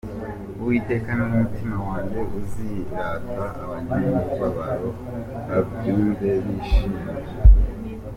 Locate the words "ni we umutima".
1.13-1.75